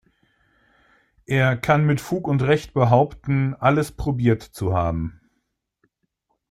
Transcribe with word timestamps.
Er 1.27 1.55
kann 1.57 1.85
mit 1.85 2.01
Fug 2.01 2.27
und 2.27 2.41
Recht 2.41 2.73
behaupten, 2.73 3.53
alles 3.53 3.91
probiert 3.91 4.41
zu 4.41 4.73
haben. 4.73 5.21